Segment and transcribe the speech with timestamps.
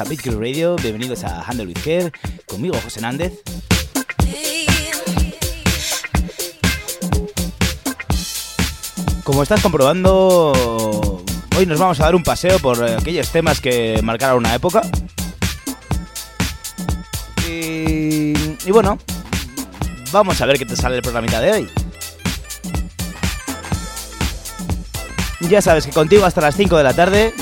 [0.00, 2.12] a Bitcoin Radio, bienvenidos a Handle with Care,
[2.46, 3.32] conmigo José Nández.
[9.24, 11.22] Como estás comprobando,
[11.56, 14.82] hoy nos vamos a dar un paseo por aquellos temas que marcaron una época.
[17.48, 18.32] Y,
[18.64, 18.98] y bueno,
[20.12, 21.68] vamos a ver qué te sale el programita de hoy.
[25.48, 27.34] Ya sabes que contigo hasta las 5 de la tarde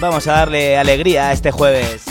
[0.00, 2.07] Vamos a darle alegría a este jueves.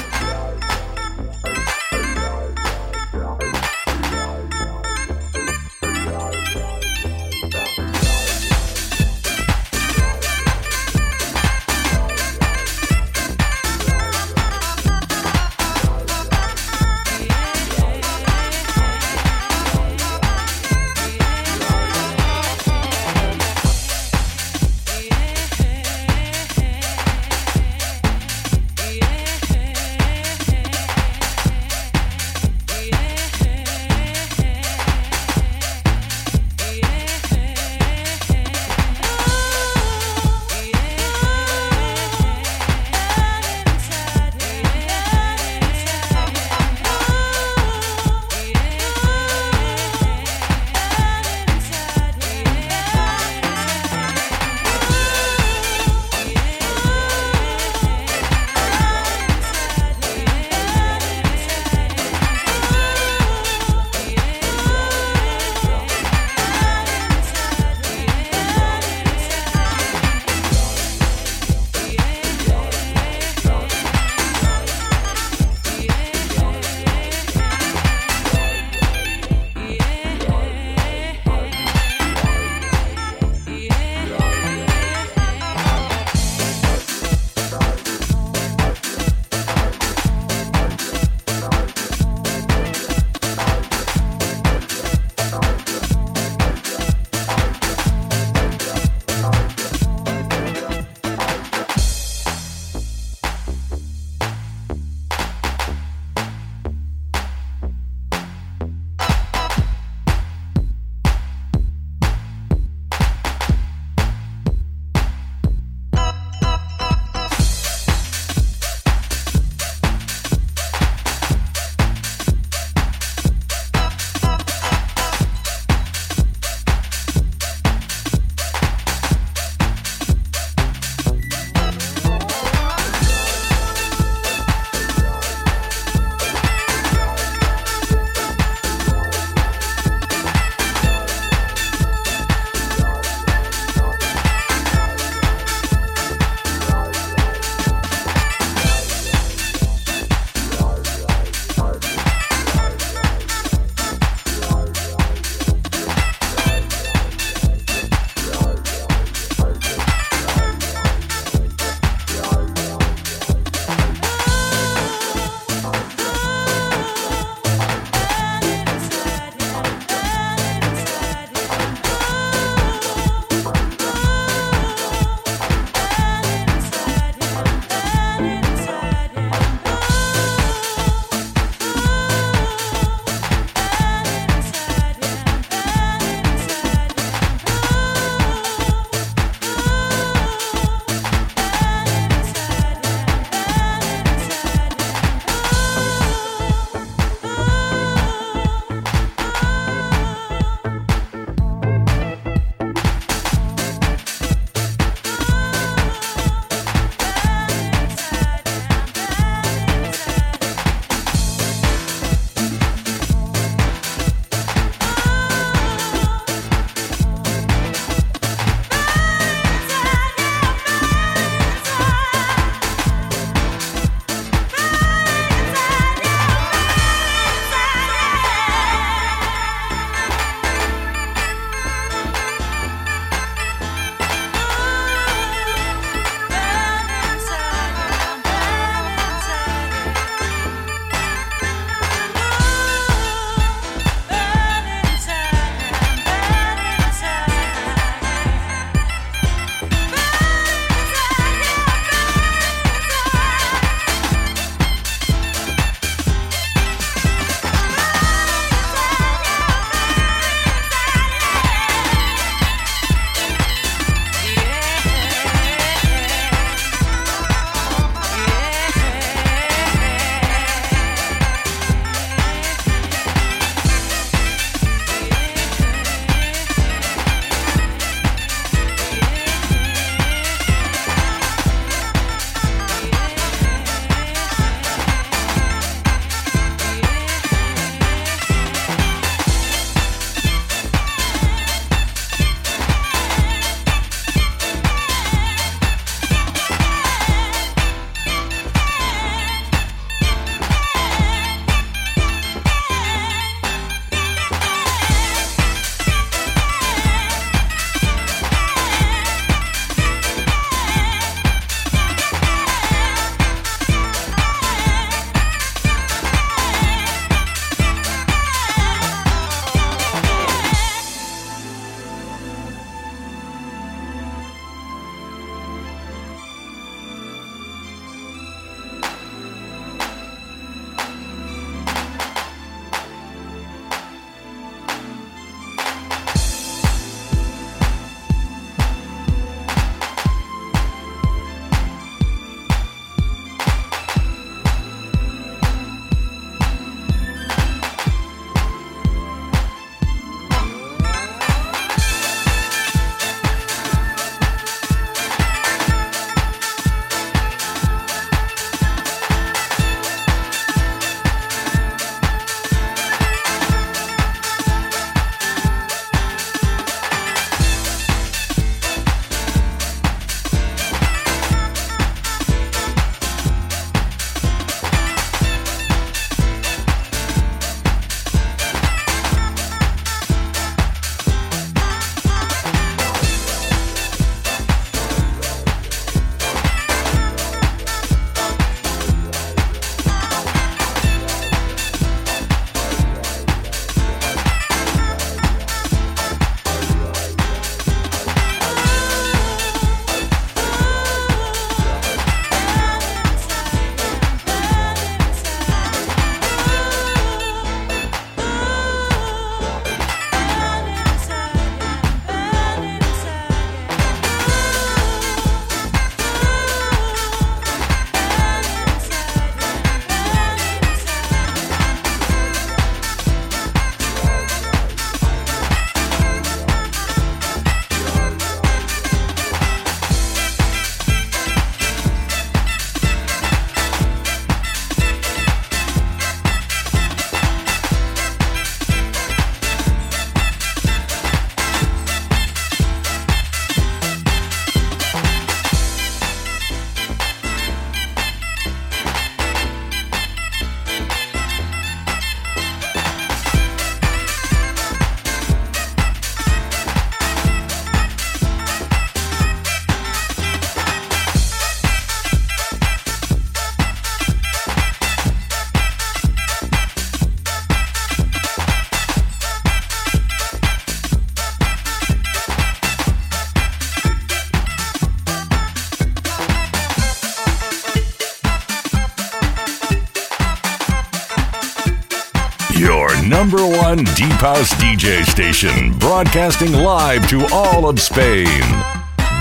[483.70, 488.26] One Deep House DJ station, broadcasting live to all of Spain.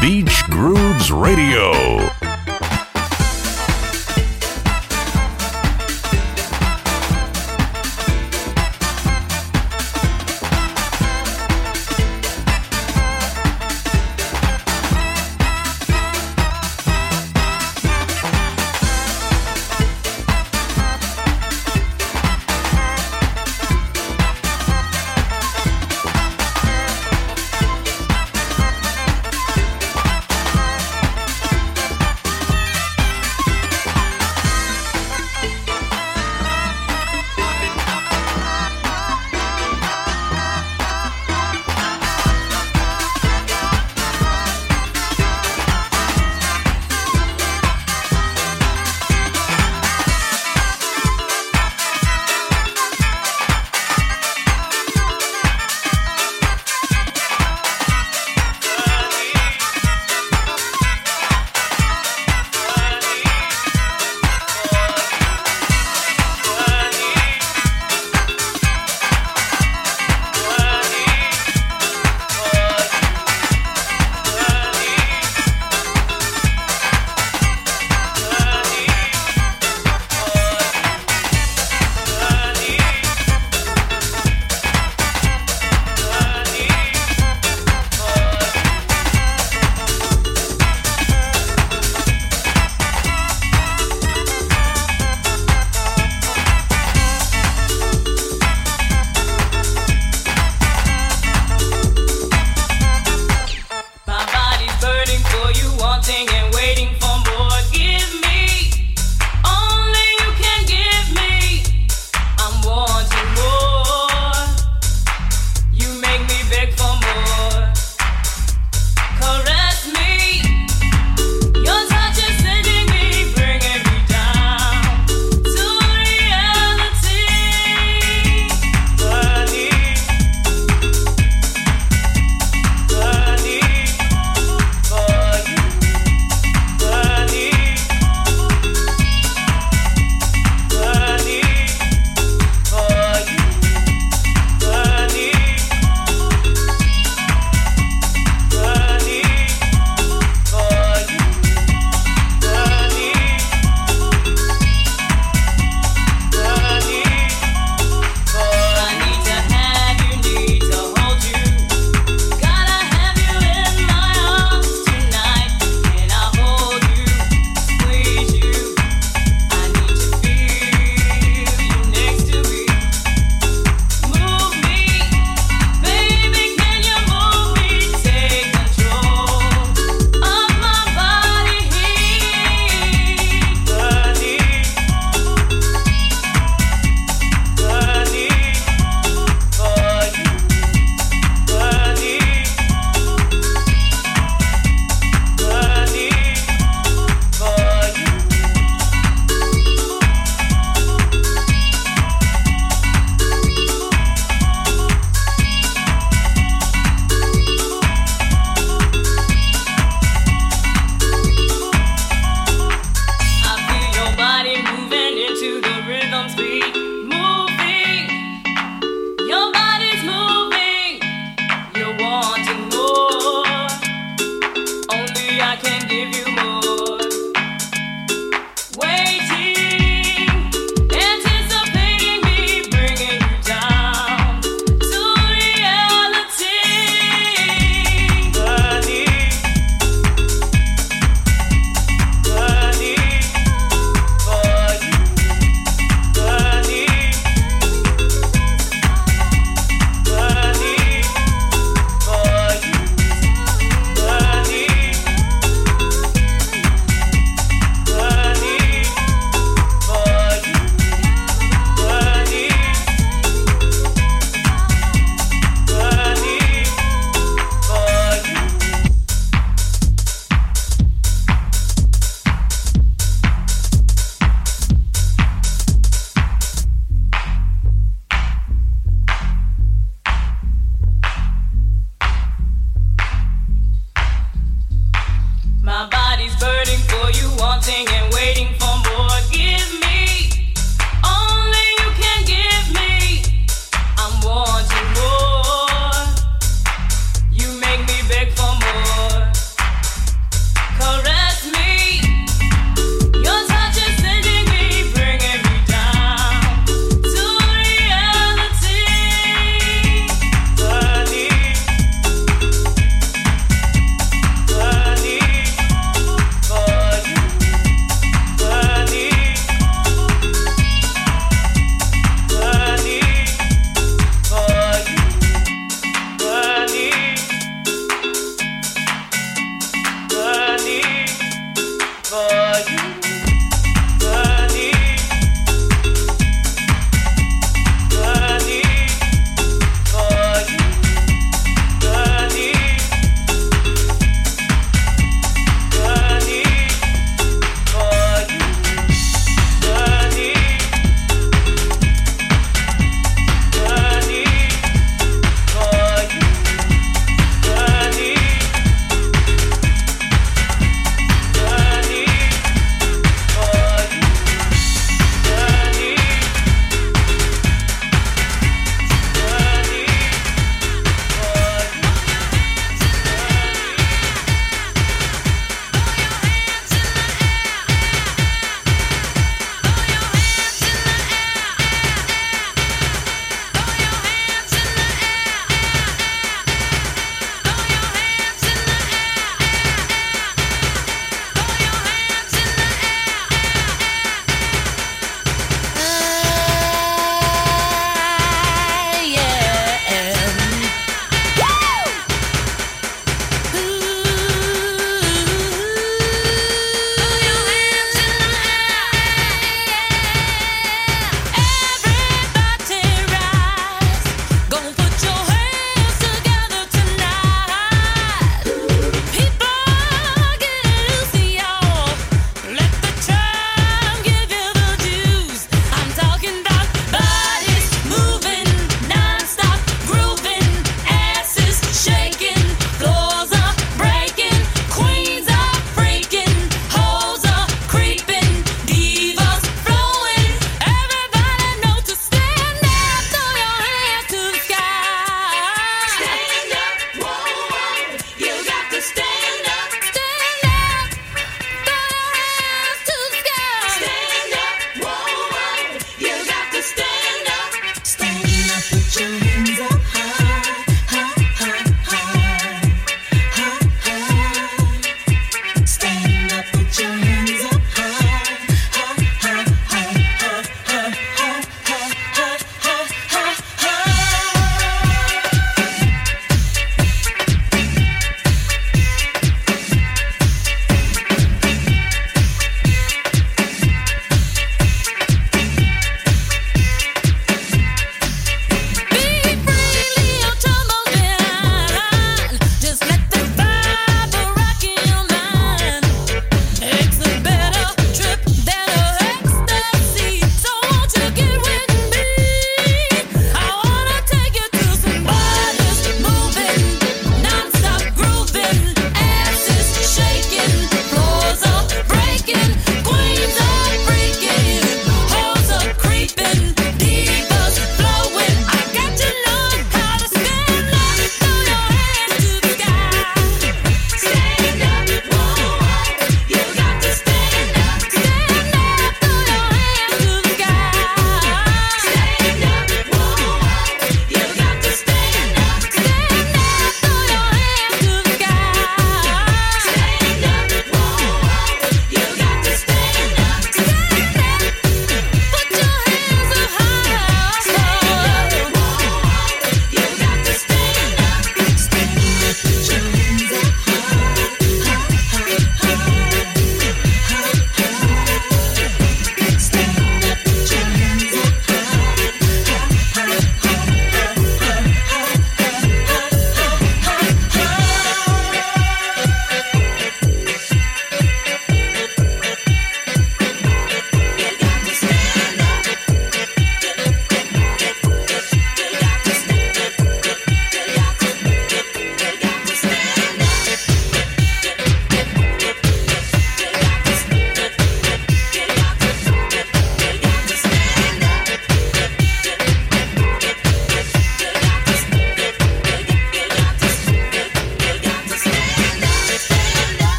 [0.00, 2.25] Beach Grooves Radio.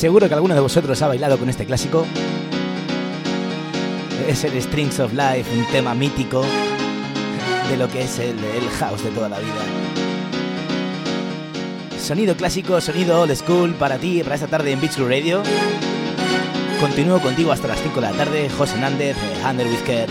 [0.00, 2.06] Seguro que alguno de vosotros ha bailado con este clásico.
[4.26, 6.42] Es el Strings of Life, un tema mítico
[7.68, 8.34] de lo que es el,
[8.78, 9.60] house de toda la vida.
[12.02, 15.42] Sonido clásico, sonido old school para ti, para esta tarde en Beach Radio.
[16.80, 20.08] Continúo contigo hasta las 5 de la tarde, José Nández, Handel Whisker.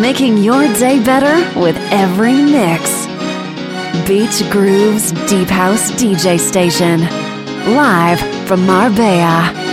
[0.00, 3.06] Making your day better with every mix.
[4.08, 7.00] Beach Grooves Deep House DJ Station.
[7.74, 9.69] Live from Marbella.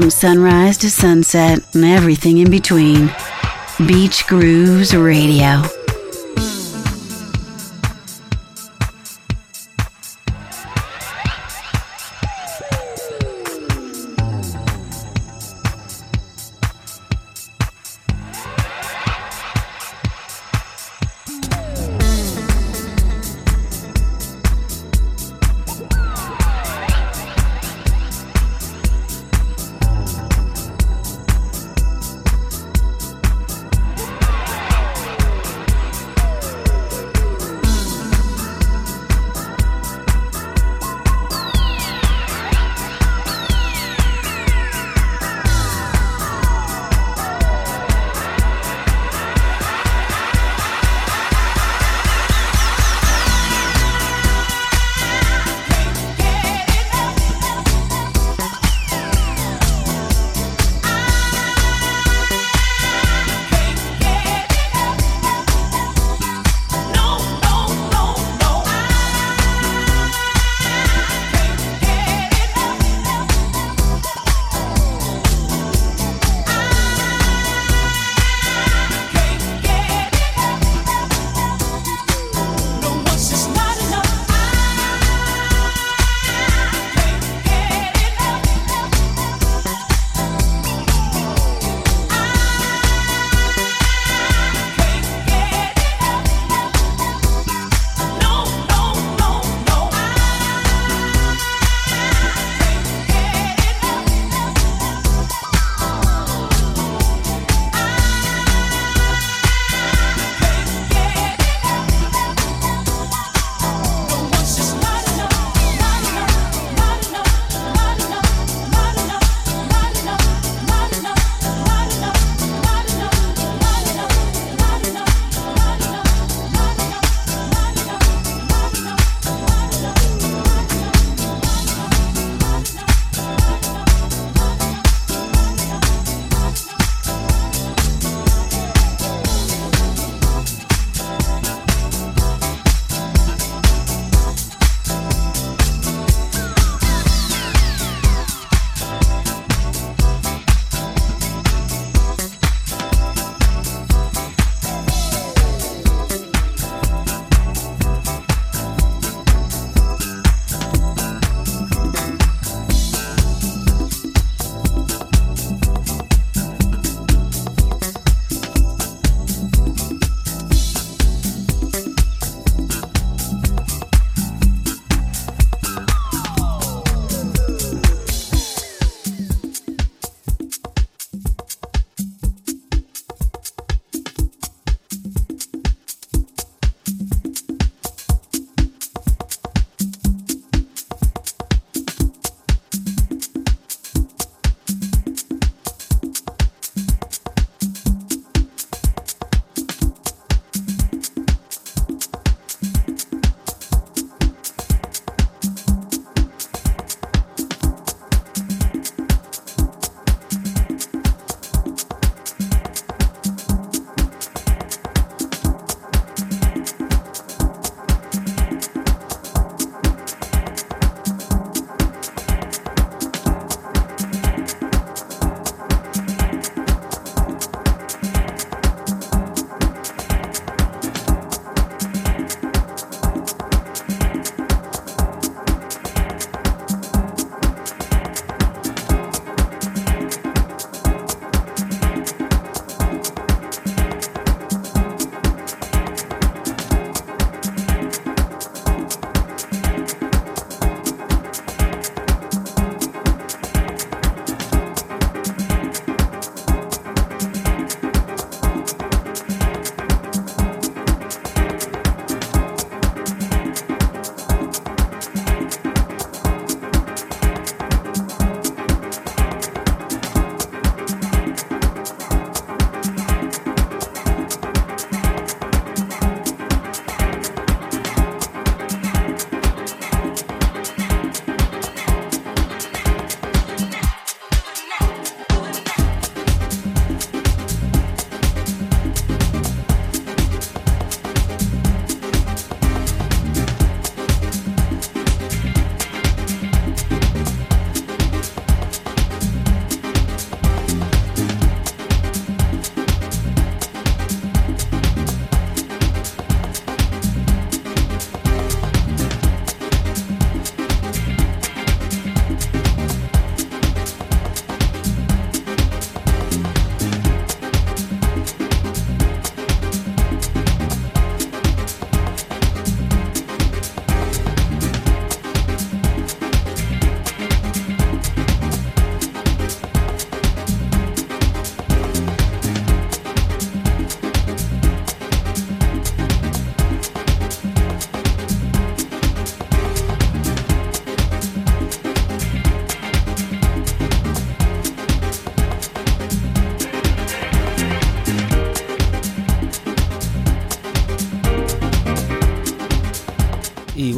[0.00, 3.12] From sunrise to sunset and everything in between.
[3.86, 5.79] Beach Grooves Radio.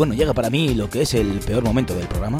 [0.02, 2.38] Bueno, llega para mí lo que es el peor momento del programa.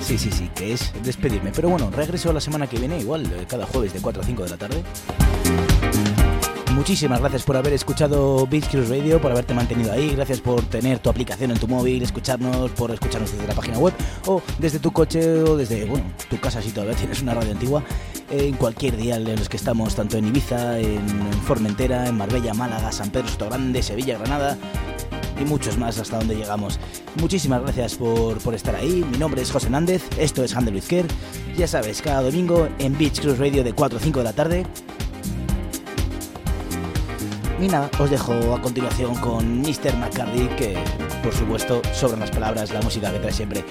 [0.00, 1.52] Sí, sí, sí, que es despedirme.
[1.54, 4.44] Pero bueno, regreso la semana que viene, igual, eh, cada jueves de 4 a 5
[4.44, 4.82] de la tarde.
[6.72, 10.14] Muchísimas gracias por haber escuchado Beach Radio, por haberte mantenido ahí.
[10.16, 13.92] Gracias por tener tu aplicación en tu móvil, escucharnos, por escucharnos desde la página web
[14.24, 17.82] o desde tu coche o desde, bueno, tu casa si todavía tienes una radio antigua.
[18.30, 21.06] En cualquier día en los que estamos, tanto en Ibiza, en
[21.44, 24.56] Formentera, en Marbella, Málaga, San Pedro, Grande, Sevilla, Granada
[25.40, 26.78] y muchos más hasta donde llegamos.
[27.20, 29.04] Muchísimas gracias por, por estar ahí.
[29.10, 31.06] Mi nombre es José Nández, esto es Handle with Care.
[31.56, 34.66] Ya sabes, cada domingo en Beach Cruise Radio de 4 a 5 de la tarde.
[37.60, 39.96] Y nada, os dejo a continuación con Mr.
[39.96, 40.76] McCarthy, que
[41.22, 43.64] por supuesto sobran las palabras, la música que trae siempre.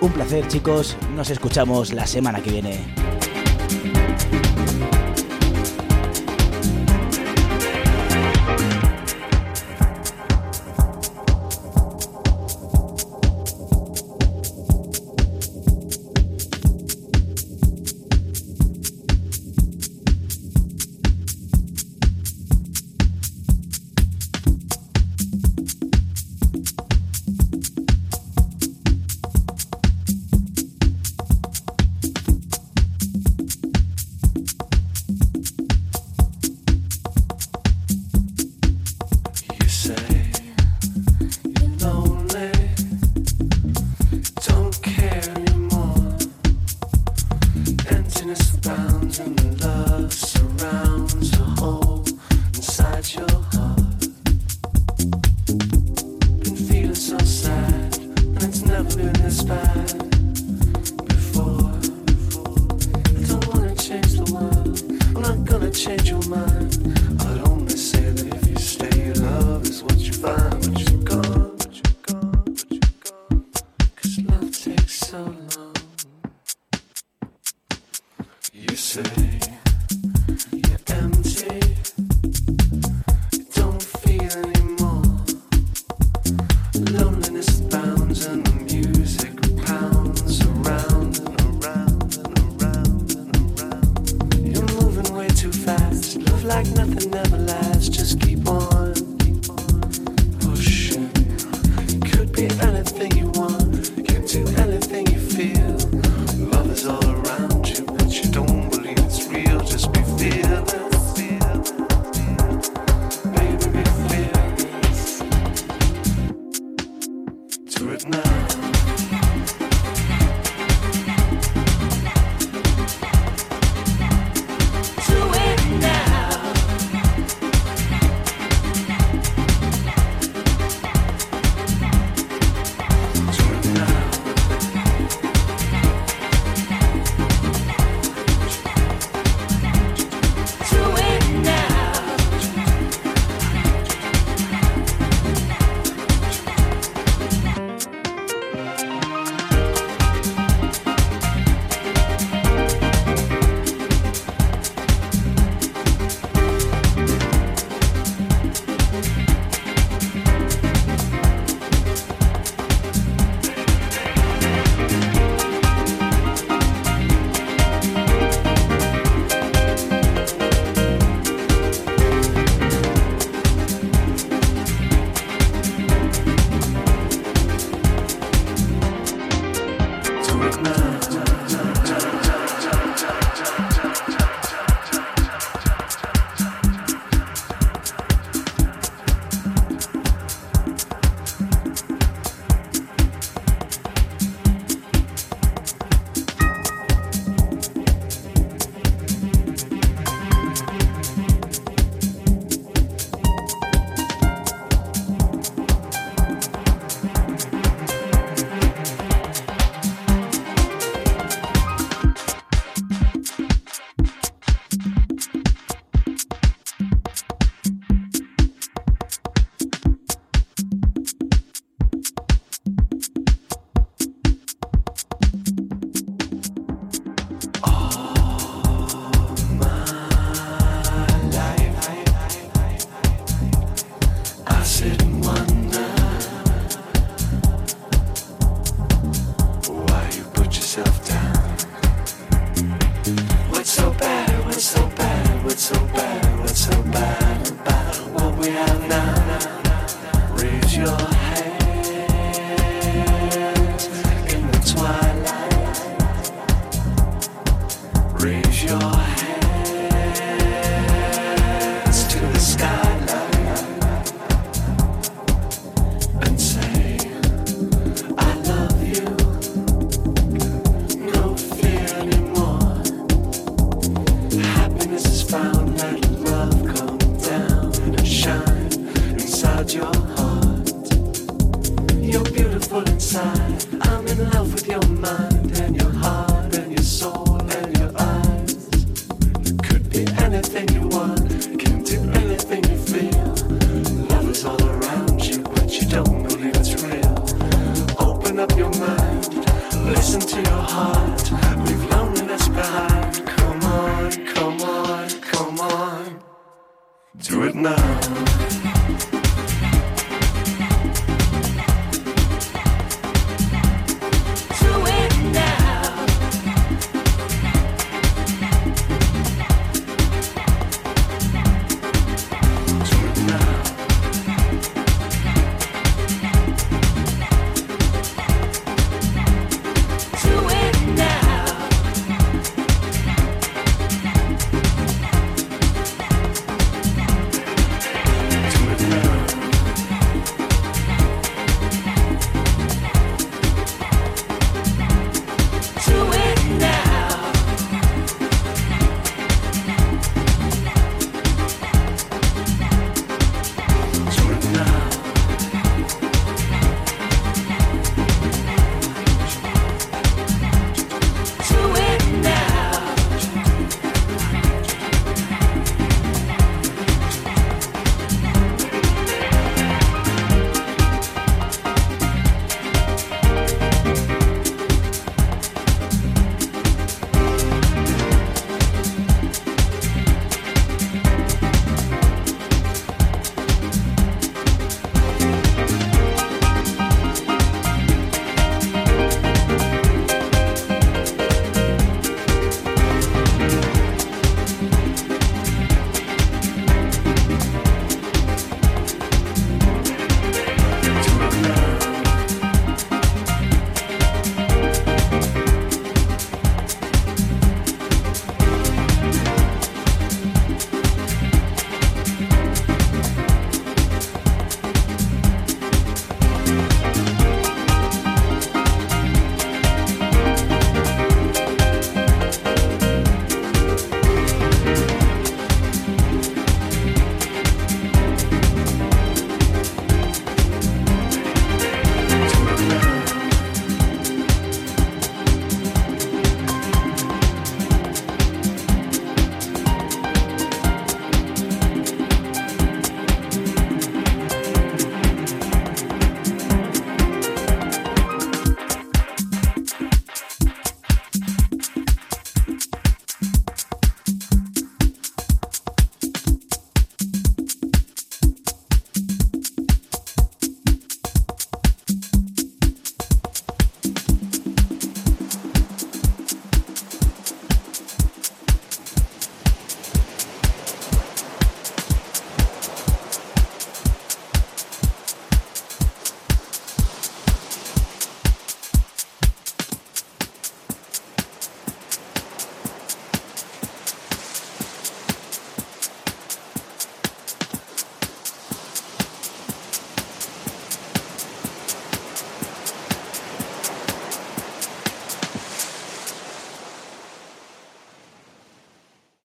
[0.00, 2.78] Un placer chicos, nos escuchamos la semana que viene.